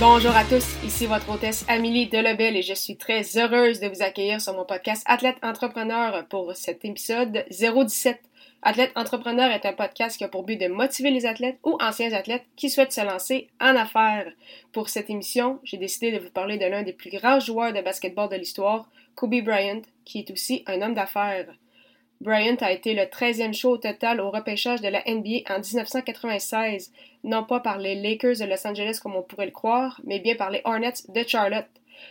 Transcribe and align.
Bonjour 0.00 0.34
à 0.34 0.42
tous, 0.44 0.66
ici 0.84 1.06
votre 1.06 1.30
hôtesse 1.30 1.64
Amélie 1.68 2.08
Delebel 2.08 2.56
et 2.56 2.62
je 2.62 2.74
suis 2.74 2.96
très 2.96 3.38
heureuse 3.38 3.78
de 3.78 3.86
vous 3.86 4.02
accueillir 4.02 4.40
sur 4.40 4.52
mon 4.52 4.64
podcast 4.64 5.04
Athlète 5.06 5.36
Entrepreneur 5.40 6.26
pour 6.26 6.56
cet 6.56 6.84
épisode 6.84 7.44
017. 7.48 8.20
Athlète 8.62 8.90
Entrepreneur 8.96 9.52
est 9.52 9.64
un 9.64 9.72
podcast 9.72 10.18
qui 10.18 10.24
a 10.24 10.28
pour 10.28 10.42
but 10.42 10.60
de 10.60 10.66
motiver 10.66 11.12
les 11.12 11.26
athlètes 11.26 11.58
ou 11.62 11.78
anciens 11.80 12.12
athlètes 12.12 12.44
qui 12.56 12.70
souhaitent 12.70 12.92
se 12.92 13.02
lancer 13.02 13.46
en 13.60 13.76
affaires. 13.76 14.32
Pour 14.72 14.88
cette 14.88 15.10
émission, 15.10 15.60
j'ai 15.62 15.76
décidé 15.76 16.10
de 16.10 16.18
vous 16.18 16.30
parler 16.30 16.58
de 16.58 16.66
l'un 16.66 16.82
des 16.82 16.92
plus 16.92 17.10
grands 17.10 17.38
joueurs 17.38 17.72
de 17.72 17.80
basketball 17.80 18.28
de 18.28 18.36
l'histoire, 18.36 18.88
Kobe 19.14 19.44
Bryant, 19.44 19.82
qui 20.04 20.18
est 20.18 20.30
aussi 20.32 20.64
un 20.66 20.82
homme 20.82 20.94
d'affaires. 20.94 21.46
Bryant 22.20 22.56
a 22.60 22.72
été 22.72 22.94
le 22.94 23.02
13e 23.02 23.52
show 23.52 23.72
au 23.72 23.76
total 23.78 24.20
au 24.20 24.30
repêchage 24.30 24.80
de 24.80 24.88
la 24.88 25.02
NBA 25.06 25.50
en 25.50 25.58
1996, 25.58 26.92
non 27.24 27.44
pas 27.44 27.60
par 27.60 27.78
les 27.78 27.94
Lakers 27.94 28.38
de 28.38 28.44
Los 28.44 28.66
Angeles 28.66 28.98
comme 29.02 29.16
on 29.16 29.22
pourrait 29.22 29.46
le 29.46 29.52
croire, 29.52 30.00
mais 30.04 30.20
bien 30.20 30.34
par 30.34 30.50
les 30.50 30.62
Hornets 30.64 30.92
de 31.08 31.22
Charlotte. 31.26 31.66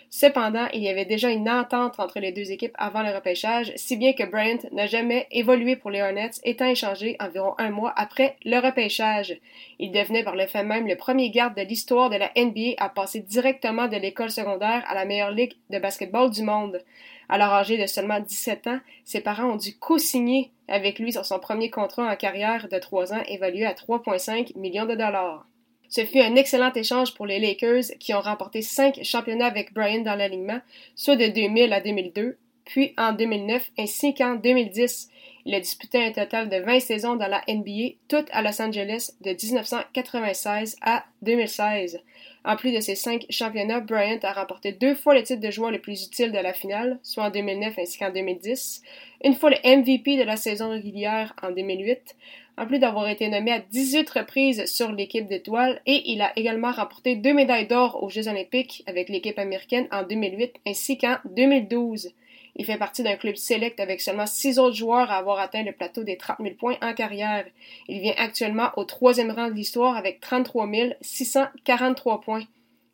Cependant, 0.10 0.68
il 0.74 0.82
y 0.82 0.90
avait 0.90 1.06
déjà 1.06 1.30
une 1.30 1.50
entente 1.50 2.00
entre 2.00 2.20
les 2.20 2.32
deux 2.32 2.52
équipes 2.52 2.76
avant 2.78 3.02
le 3.02 3.14
repêchage, 3.14 3.72
si 3.76 3.98
bien 3.98 4.14
que 4.14 4.24
Bryant 4.24 4.60
n'a 4.72 4.86
jamais 4.86 5.28
évolué 5.32 5.76
pour 5.76 5.92
les 5.92 6.02
Hornets, 6.02 6.32
étant 6.44 6.68
échangé 6.68 7.16
environ 7.20 7.56
un 7.58 7.72
mois 7.72 7.94
après 7.96 8.36
le 8.46 8.60
repêchage. 8.60 9.38
Il 9.80 9.92
devenait 9.92 10.24
par 10.24 10.36
le 10.36 10.48
fait 10.48 10.64
même 10.64 10.88
le 10.88 10.96
premier 10.96 11.30
garde 11.30 11.56
de 11.56 11.62
l'histoire 11.62 12.10
de 12.10 12.18
la 12.18 12.32
NBA 12.36 12.76
à 12.78 12.90
passer 12.90 13.22
directement 13.22 13.88
de 13.88 13.98
l'école 13.98 14.32
secondaire 14.32 14.84
à 14.88 14.96
la 14.96 15.06
meilleure 15.06 15.32
ligue 15.32 15.54
de 15.70 15.80
basketball 15.80 16.30
du 16.30 16.44
monde. 16.44 16.82
Alors 17.30 17.54
âgé 17.54 17.78
de 17.78 17.88
seulement 17.88 18.20
17 18.20 18.68
ans, 18.68 18.80
ses 19.06 19.22
parents 19.22 19.54
ont 19.54 19.58
dû 19.58 19.76
co-signer 19.78 20.52
avec 20.68 21.00
lui 21.00 21.12
sur 21.12 21.26
son 21.26 21.40
premier 21.40 21.70
contrat 21.70 22.12
en 22.12 22.16
carrière 22.16 22.68
de 22.70 22.78
3 22.78 23.14
ans 23.14 23.24
évalué 23.28 23.66
à 23.66 23.74
3,5 23.74 24.58
millions 24.58 24.86
de 24.86 24.96
dollars. 24.96 25.46
Ce 25.96 26.04
fut 26.06 26.22
un 26.22 26.36
excellent 26.36 26.74
échange 26.74 27.14
pour 27.14 27.28
les 27.28 27.38
Lakers 27.40 27.84
qui 28.00 28.16
ont 28.16 28.20
remporté 28.20 28.64
5 28.64 29.04
championnats 29.04 29.46
avec 29.46 29.76
Bryant 29.76 30.02
dans 30.02 30.16
l'alignement, 30.16 30.60
soit 30.96 31.18
de 31.18 31.28
2000 31.28 31.72
à 31.72 31.82
2002, 31.82 32.36
puis 32.66 32.94
en 32.98 33.14
2009 33.14 33.72
ainsi 33.78 34.14
qu'en 34.14 34.36
2010. 34.36 35.10
Il 35.46 35.54
a 35.56 35.60
disputé 35.60 36.02
un 36.02 36.12
total 36.12 36.48
de 36.48 36.58
20 36.58 36.80
saisons 36.80 37.16
dans 37.16 37.28
la 37.28 37.44
NBA, 37.50 37.96
toutes 38.08 38.30
à 38.32 38.42
Los 38.42 38.62
Angeles 38.62 39.12
de 39.22 39.32
1996 39.32 40.78
à 40.82 41.04
2016. 41.22 42.02
En 42.46 42.56
plus 42.56 42.74
de 42.74 42.82
ces 42.82 42.96
cinq 42.96 43.26
championnats, 43.30 43.80
Bryant 43.80 44.20
a 44.24 44.34
remporté 44.34 44.74
deux 44.74 44.96
fois 44.96 45.14
le 45.14 45.24
titre 45.24 45.42
de 45.42 45.52
joueur 45.52 45.72
le 45.72 45.80
plus 45.80 46.06
utile 46.06 46.32
de 46.32 46.40
la 46.40 46.54
finale, 46.54 47.00
soit 47.02 47.26
en 47.26 47.30
2009 47.30 47.80
ainsi 47.80 47.98
qu'en 47.98 48.12
2010, 48.12 48.82
une 49.24 49.34
fois 49.34 49.50
le 49.50 49.58
MVP 49.64 50.18
de 50.18 50.24
la 50.24 50.36
saison 50.36 50.70
régulière 50.70 51.34
en 51.42 51.52
2008, 51.52 52.16
en 52.58 52.68
plus 52.68 52.80
d'avoir 52.80 53.08
été 53.08 53.30
nommé 53.30 53.52
à 53.52 53.60
18 53.60 54.10
reprises 54.10 54.66
sur 54.66 54.92
l'équipe 54.92 55.28
d'étoiles, 55.28 55.82
et 55.86 56.12
il 56.12 56.22
a 56.22 56.38
également 56.38 56.72
remporté 56.72 57.16
deux 57.16 57.34
médailles 57.34 57.68
d'or 57.68 58.04
aux 58.04 58.10
Jeux 58.10 58.28
olympiques 58.28 58.84
avec 58.88 59.10
l'équipe 59.10 59.40
américaine 59.40 59.88
en 59.92 60.04
2008 60.04 60.56
ainsi 60.68 60.98
qu'en 60.98 61.18
2012. 61.26 62.14
Il 62.56 62.66
fait 62.66 62.78
partie 62.78 63.02
d'un 63.02 63.16
club 63.16 63.36
select 63.36 63.80
avec 63.80 64.00
seulement 64.00 64.28
six 64.28 64.60
autres 64.60 64.76
joueurs 64.76 65.10
à 65.10 65.18
avoir 65.18 65.40
atteint 65.40 65.64
le 65.64 65.72
plateau 65.72 66.04
des 66.04 66.18
30 66.18 66.38
000 66.40 66.56
points 66.56 66.78
en 66.82 66.94
carrière. 66.94 67.46
Il 67.88 68.00
vient 68.02 68.14
actuellement 68.18 68.70
au 68.78 68.84
troisième 68.84 69.32
rang 69.32 69.48
de 69.48 69.54
l'histoire 69.54 69.98
avec 69.98 70.20
33 70.20 70.70
643 71.02 72.22
points. 72.22 72.44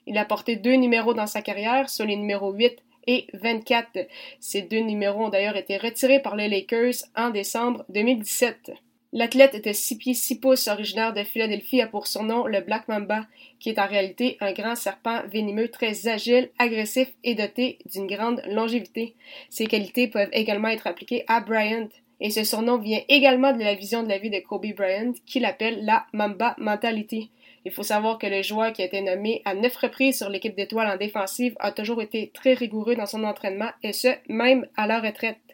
Il 0.07 0.17
a 0.17 0.25
porté 0.25 0.55
deux 0.55 0.75
numéros 0.75 1.13
dans 1.13 1.27
sa 1.27 1.41
carrière, 1.41 1.89
sur 1.89 2.05
les 2.05 2.15
numéros 2.15 2.51
8 2.51 2.79
et 3.07 3.27
24. 3.33 4.07
Ces 4.39 4.61
deux 4.61 4.79
numéros 4.79 5.25
ont 5.25 5.29
d'ailleurs 5.29 5.57
été 5.57 5.77
retirés 5.77 6.21
par 6.21 6.35
les 6.35 6.47
Lakers 6.47 7.05
en 7.15 7.29
décembre 7.29 7.83
2017. 7.89 8.71
L'athlète 9.11 9.55
était 9.55 9.73
6 9.73 9.97
pieds 9.97 10.13
6 10.13 10.39
pouces, 10.39 10.67
originaire 10.67 11.13
de 11.13 11.23
Philadelphie, 11.23 11.81
a 11.81 11.87
pour 11.87 12.05
surnom 12.05 12.45
le 12.45 12.61
Black 12.61 12.87
Mamba, 12.87 13.25
qui 13.59 13.69
est 13.69 13.79
en 13.79 13.87
réalité 13.87 14.37
un 14.39 14.53
grand 14.53 14.75
serpent 14.75 15.23
venimeux 15.31 15.69
très 15.69 16.07
agile, 16.07 16.51
agressif 16.59 17.07
et 17.23 17.33
doté 17.33 17.79
d'une 17.91 18.05
grande 18.05 18.43
longévité. 18.47 19.15
Ces 19.49 19.65
qualités 19.65 20.07
peuvent 20.07 20.29
également 20.31 20.67
être 20.67 20.85
appliquées 20.85 21.23
à 21.27 21.41
Bryant, 21.41 21.89
et 22.19 22.29
ce 22.29 22.43
surnom 22.43 22.77
vient 22.77 23.01
également 23.09 23.51
de 23.51 23.63
la 23.63 23.73
vision 23.73 24.03
de 24.03 24.09
la 24.09 24.19
vie 24.19 24.29
de 24.29 24.39
Kobe 24.39 24.75
Bryant, 24.75 25.13
qui 25.25 25.39
l'appelle 25.39 25.83
la 25.85 26.05
Mamba 26.13 26.53
Mentality. 26.59 27.31
Il 27.65 27.71
faut 27.71 27.83
savoir 27.83 28.19
que 28.19 28.27
le 28.27 28.43
joueur 28.43 28.73
qui 28.73 28.83
a 28.83 28.85
été 28.85 29.01
nommé 29.01 29.41
à 29.43 29.55
neuf 29.55 29.75
reprises 29.75 30.19
sur 30.19 30.29
l'équipe 30.29 30.55
d'étoiles 30.55 30.87
en 30.87 30.97
défensive 30.97 31.55
a 31.59 31.71
toujours 31.71 32.03
été 32.03 32.29
très 32.31 32.53
rigoureux 32.53 32.95
dans 32.95 33.07
son 33.07 33.23
entraînement, 33.23 33.71
et 33.81 33.91
ce, 33.91 34.09
même 34.27 34.67
à 34.77 34.85
la 34.85 34.99
retraite. 34.99 35.48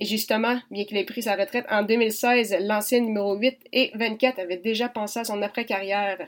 Et 0.00 0.06
justement, 0.06 0.58
bien 0.70 0.86
qu'il 0.86 0.96
ait 0.96 1.04
pris 1.04 1.24
sa 1.24 1.36
retraite 1.36 1.66
en 1.70 1.82
2016, 1.82 2.56
l'ancien 2.62 3.00
numéro 3.00 3.36
8 3.36 3.58
et 3.74 3.90
24 3.94 4.38
avait 4.38 4.56
déjà 4.56 4.88
pensé 4.88 5.20
à 5.20 5.24
son 5.24 5.42
après-carrière. 5.42 6.26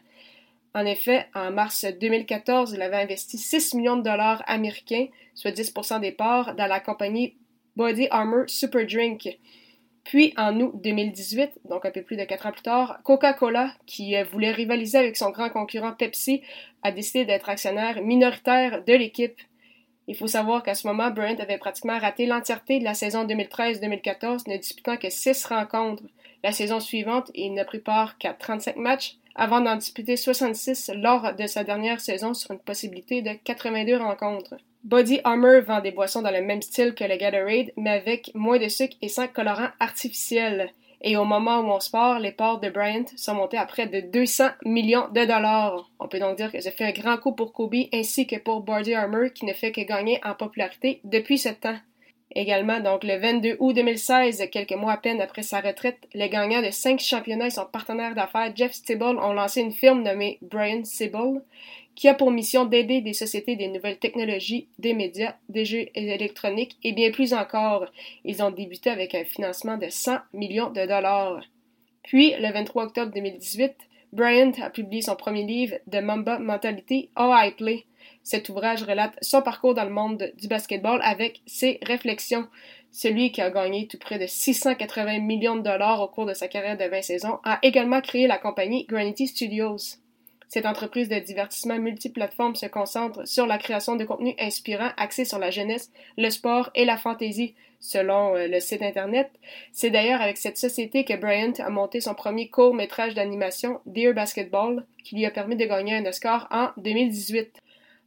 En 0.75 0.84
effet, 0.84 1.25
en 1.34 1.50
mars 1.50 1.87
2014, 1.87 2.75
il 2.75 2.83
avait 2.83 2.99
investi 2.99 3.38
6 3.38 3.72
millions 3.72 3.97
de 3.97 4.03
dollars 4.03 4.44
américains, 4.47 5.06
soit 5.34 5.53
10% 5.53 6.00
des 6.00 6.12
parts, 6.12 6.55
dans 6.55 6.66
la 6.66 6.81
compagnie 6.81 7.38
Body 7.75 8.09
Armor 8.10 8.44
Super 8.47 8.87
Drink. 8.87 9.38
Puis, 10.04 10.34
en 10.37 10.60
août 10.60 10.72
2018, 10.75 11.60
donc 11.71 11.87
un 11.87 11.91
peu 11.91 12.03
plus 12.03 12.16
de 12.16 12.25
4 12.25 12.47
ans 12.47 12.53
plus 12.53 12.60
tard, 12.60 13.00
Coca-Cola, 13.04 13.72
qui 13.87 14.15
voulait 14.25 14.53
rivaliser 14.53 14.99
avec 14.99 15.16
son 15.16 15.31
grand 15.31 15.49
concurrent 15.49 15.93
Pepsi, 15.93 16.43
a 16.83 16.93
décidé 16.93 17.25
d'être 17.25 17.49
actionnaire 17.49 18.03
minoritaire 18.03 18.84
de 18.84 18.93
l'équipe. 18.93 19.41
Il 20.08 20.16
faut 20.16 20.26
savoir 20.26 20.62
qu'à 20.62 20.74
ce 20.74 20.86
moment, 20.86 21.10
Bryant 21.10 21.38
avait 21.38 21.58
pratiquement 21.58 21.98
raté 21.98 22.26
l'entièreté 22.26 22.78
de 22.78 22.84
la 22.84 22.94
saison 22.94 23.24
2013-2014, 23.24 24.48
ne 24.50 24.56
disputant 24.56 24.96
que 24.96 25.10
6 25.10 25.44
rencontres. 25.46 26.02
La 26.42 26.52
saison 26.52 26.80
suivante, 26.80 27.30
il 27.34 27.54
n'a 27.54 27.64
pris 27.64 27.78
part 27.78 28.18
qu'à 28.18 28.34
35 28.34 28.76
matchs, 28.76 29.16
avant 29.34 29.60
d'en 29.60 29.76
disputer 29.76 30.16
66 30.16 30.91
lors 30.96 31.34
de 31.34 31.46
sa 31.46 31.64
dernière 31.64 32.00
saison 32.00 32.34
sur 32.34 32.50
une 32.50 32.58
possibilité 32.58 33.22
de 33.22 33.30
82 33.44 33.96
rencontres. 33.96 34.56
Body 34.84 35.20
Armor 35.22 35.62
vend 35.62 35.80
des 35.80 35.92
boissons 35.92 36.22
dans 36.22 36.32
le 36.32 36.42
même 36.42 36.60
style 36.60 36.94
que 36.94 37.04
le 37.04 37.16
Gatorade, 37.16 37.70
mais 37.76 37.91
avec 37.91 38.32
moins 38.34 38.58
de 38.58 38.68
sucre 38.68 38.96
et 39.00 39.08
sans 39.08 39.28
colorant 39.28 39.68
artificiel 39.78 40.72
et 41.02 41.16
au 41.16 41.24
moment 41.24 41.58
où 41.60 41.70
on 41.70 41.80
se 41.80 41.90
parle, 41.90 42.22
les 42.22 42.32
parts 42.32 42.60
de 42.60 42.70
Bryant 42.70 43.04
sont 43.16 43.34
montées 43.34 43.58
à 43.58 43.66
près 43.66 43.86
de 43.86 44.00
200 44.00 44.50
millions 44.64 45.08
de 45.08 45.24
dollars. 45.24 45.90
On 45.98 46.08
peut 46.08 46.20
donc 46.20 46.36
dire 46.36 46.52
que 46.52 46.60
ça 46.60 46.70
fait 46.70 46.84
un 46.84 46.92
grand 46.92 47.18
coup 47.18 47.32
pour 47.32 47.52
Kobe 47.52 47.74
ainsi 47.92 48.26
que 48.26 48.36
pour 48.36 48.62
Body 48.62 48.94
Armor 48.94 49.32
qui 49.34 49.44
ne 49.44 49.52
fait 49.52 49.72
que 49.72 49.80
gagner 49.80 50.20
en 50.24 50.34
popularité 50.34 51.00
depuis 51.04 51.38
ce 51.38 51.48
temps. 51.48 51.76
Également, 52.34 52.81
donc 52.81 53.04
le 53.04 53.19
22 53.19 53.56
août 53.59 53.75
2016, 53.75 54.48
quelques 54.50 54.72
mois 54.72 54.93
à 54.93 54.97
peine 54.97 55.20
après 55.20 55.43
sa 55.43 55.60
retraite, 55.60 55.98
les 56.15 56.31
gagnants 56.31 56.62
de 56.62 56.70
cinq 56.70 56.98
championnats 56.98 57.48
et 57.48 57.50
son 57.50 57.66
partenaire 57.66 58.15
d'affaires 58.15 58.53
Jeff 58.56 58.72
Stibble 58.72 59.19
ont 59.19 59.34
lancé 59.34 59.60
une 59.60 59.72
firme 59.72 60.03
nommée 60.03 60.38
Brian 60.41 60.84
Stibble 60.84 61.42
qui 61.94 62.09
a 62.09 62.15
pour 62.15 62.31
mission 62.31 62.65
d'aider 62.65 63.03
des 63.03 63.12
sociétés 63.12 63.56
des 63.56 63.69
nouvelles 63.69 63.98
technologies, 63.98 64.69
des 64.78 64.94
médias, 64.94 65.34
des 65.50 65.66
jeux 65.66 65.87
électroniques 65.94 66.78
et 66.82 66.92
bien 66.92 67.10
plus 67.10 67.34
encore. 67.34 67.87
Ils 68.25 68.42
ont 68.42 68.50
débuté 68.50 68.88
avec 68.88 69.15
un 69.15 69.25
financement 69.25 69.76
de 69.76 69.88
100 69.91 70.19
millions 70.32 70.71
de 70.71 70.87
dollars. 70.87 71.42
Puis, 72.03 72.34
le 72.38 72.50
23 72.50 72.84
octobre 72.84 73.12
2018, 73.12 73.74
Bryant 74.12 74.53
a 74.62 74.71
publié 74.71 75.03
son 75.03 75.16
premier 75.16 75.45
livre, 75.45 75.77
The 75.91 76.03
Mamba 76.03 76.39
Mentality, 76.39 77.10
How 77.16 77.33
I 77.34 77.51
Play. 77.53 77.84
Cet 78.22 78.49
ouvrage 78.49 78.83
relate 78.83 79.16
son 79.22 79.43
parcours 79.43 79.75
dans 79.75 79.84
le 79.84 79.91
monde 79.91 80.33
du 80.39 80.49
basketball 80.49 81.01
avec 81.03 81.41
ses 81.47 81.78
réflexions. 81.83 82.47
Celui 82.91 83.33
qui 83.33 83.41
a 83.41 83.51
gagné 83.51 83.87
tout 83.87 83.99
près 83.99 84.19
de 84.19 84.27
680 84.27 85.21
millions 85.21 85.57
de 85.57 85.63
dollars 85.63 86.01
au 86.01 86.09
cours 86.09 86.27
de 86.27 86.34
sa 86.34 86.49
carrière 86.49 86.77
de 86.77 86.84
20 86.84 87.03
saisons 87.03 87.39
a 87.45 87.59
également 87.63 88.01
créé 88.01 88.27
la 88.27 88.39
compagnie 88.39 88.84
Granity 88.84 89.27
Studios. 89.27 89.99
Cette 90.53 90.66
entreprise 90.66 91.09
de 91.09 91.19
divertissement 91.19 91.78
multiplateforme 91.78 92.57
se 92.57 92.66
concentre 92.66 93.27
sur 93.27 93.47
la 93.47 93.57
création 93.57 93.97
de 93.97 94.04
contenus 94.04 94.34
inspirants 94.39 94.93
axés 94.99 95.25
sur 95.25 95.39
la 95.39 95.51
jeunesse, 95.51 95.91
le 96.19 96.28
sport 96.28 96.69
et 96.75 96.84
la 96.84 96.99
fantaisie, 96.99 97.54
selon 97.81 98.37
euh, 98.37 98.49
le 98.49 98.60
site 98.60 98.83
Internet. 98.83 99.31
C'est 99.72 99.89
d'ailleurs 99.89 100.21
avec 100.21 100.37
cette 100.37 100.59
société 100.59 101.07
que 101.07 101.16
Bryant 101.16 101.54
a 101.59 101.71
monté 101.71 102.03
son 102.03 102.15
premier 102.15 102.51
court 102.51 102.75
métrage 102.75 103.15
d'animation, 103.15 103.81
Dear 103.87 104.13
Basketball, 104.13 104.84
qui 105.04 105.16
lui 105.16 105.25
a 105.25 105.31
permis 105.31 105.57
de 105.57 105.65
gagner 105.65 105.95
un 105.95 106.04
Oscar 106.04 106.49
en 106.51 106.69
2018. 106.83 107.59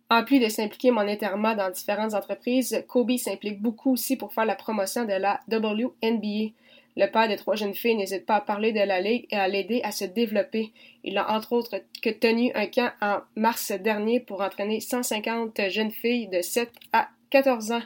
En 0.10 0.24
plus 0.24 0.40
de 0.40 0.50
s'impliquer 0.50 0.92
monétairement 0.92 1.56
dans 1.56 1.72
différentes 1.72 2.13
entreprises, 2.13 2.84
Kobe 2.88 3.18
s'implique 3.18 3.62
beaucoup 3.62 3.94
aussi 3.94 4.16
pour 4.16 4.34
faire 4.34 4.46
la 4.46 4.56
promotion 4.56 5.04
de 5.04 5.13
la 5.13 5.40
WNBA. 5.52 6.54
Le 6.98 7.12
père 7.12 7.28
de 7.28 7.36
trois 7.36 7.56
jeunes 7.56 7.74
filles 7.74 7.96
n'hésite 7.96 8.25
pas 8.25 8.36
à 8.36 8.42
parler 8.42 8.72
de 8.72 8.80
la 8.80 9.02
Ligue 9.02 9.25
et 9.31 9.36
à 9.36 9.48
l'aider 9.48 9.81
à 9.84 9.92
se 9.92 10.06
développer. 10.06 10.72
Il 11.04 11.18
a 11.18 11.30
entre 11.31 11.54
autres 11.54 11.81
que 12.02 12.12
tenu 12.12 12.52
un 12.54 12.68
camp 12.68 12.92
en 13.02 13.18
mars 13.36 13.72
dernier 13.72 14.19
pour 14.19 14.42
entraîner 14.42 14.80
150 14.80 15.69
jeunes 15.69 15.92
filles 15.92 16.28
de 16.28 16.42
7 16.42 16.72
à 16.94 17.10
14 17.31 17.72
ans. 17.72 17.81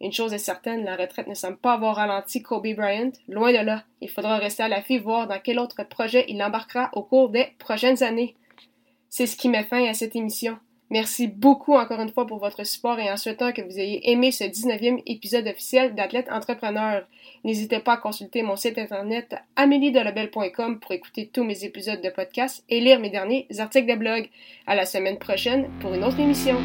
Une 0.00 0.12
chose 0.12 0.32
est 0.32 0.38
certaine, 0.38 0.84
la 0.84 0.96
retraite 0.96 1.28
ne 1.28 1.34
semble 1.34 1.58
pas 1.58 1.74
avoir 1.74 1.96
ralenti 1.96 2.42
Kobe 2.42 2.74
Bryant. 2.74 3.12
Loin 3.28 3.52
de 3.52 3.58
là, 3.58 3.84
il 4.00 4.08
faudra 4.08 4.38
rester 4.38 4.62
à 4.62 4.68
l'affût 4.68 4.98
voir 4.98 5.28
dans 5.28 5.38
quel 5.38 5.58
autre 5.58 5.84
projet 5.84 6.24
il 6.28 6.42
embarquera 6.42 6.88
au 6.94 7.02
cours 7.02 7.28
des 7.28 7.48
prochaines 7.58 8.02
années. 8.02 8.34
C'est 9.10 9.26
ce 9.26 9.36
qui 9.36 9.50
met 9.50 9.62
fin 9.62 9.84
à 9.84 9.92
cette 9.92 10.16
émission. 10.16 10.58
Merci 10.90 11.28
beaucoup 11.28 11.74
encore 11.74 12.00
une 12.00 12.10
fois 12.10 12.26
pour 12.26 12.38
votre 12.38 12.64
support 12.64 12.98
et 12.98 13.10
en 13.10 13.16
souhaitant 13.16 13.52
que 13.52 13.62
vous 13.62 13.78
ayez 13.78 14.10
aimé 14.10 14.32
ce 14.32 14.42
19e 14.42 15.02
épisode 15.06 15.46
officiel 15.46 15.94
d'Athlète 15.94 16.28
Entrepreneur. 16.30 17.06
N'hésitez 17.44 17.78
pas 17.78 17.92
à 17.92 17.96
consulter 17.96 18.42
mon 18.42 18.56
site 18.56 18.76
internet 18.76 19.36
ameliedelabel.com 19.54 20.80
pour 20.80 20.92
écouter 20.92 21.30
tous 21.32 21.44
mes 21.44 21.64
épisodes 21.64 22.02
de 22.02 22.10
podcast 22.10 22.64
et 22.68 22.80
lire 22.80 22.98
mes 22.98 23.10
derniers 23.10 23.46
articles 23.58 23.90
de 23.90 23.96
blog. 23.96 24.28
À 24.66 24.74
la 24.74 24.84
semaine 24.84 25.18
prochaine 25.18 25.70
pour 25.80 25.94
une 25.94 26.04
autre 26.04 26.18
émission. 26.18 26.56